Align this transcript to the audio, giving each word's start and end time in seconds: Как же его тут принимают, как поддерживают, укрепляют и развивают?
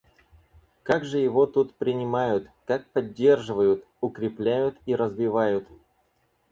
Как 0.81 1.05
же 1.05 1.19
его 1.19 1.45
тут 1.45 1.75
принимают, 1.75 2.49
как 2.65 2.89
поддерживают, 2.91 3.85
укрепляют 3.99 4.79
и 4.87 4.95
развивают? 4.95 5.67